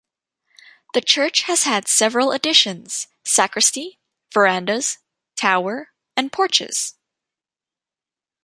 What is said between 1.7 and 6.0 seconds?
several additions: sacristy, verandas tower